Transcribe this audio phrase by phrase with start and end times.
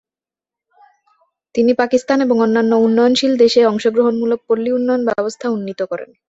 [1.55, 6.09] তিনি পাকিস্তান এবং অন্যান্য উন্নয়নশীল দেশে অংশগ্রহণমূলক পল্লী উন্নয়ন ব্যবস্থা উন্নীত করেন।